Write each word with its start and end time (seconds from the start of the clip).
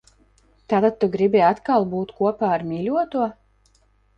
Tātad 0.73 0.95
tu 1.03 1.09
gribi 1.17 1.43
atkal 1.49 1.87
būt 1.91 2.15
kopā 2.23 2.51
ar 2.57 2.67
mīļoto? 2.73 3.29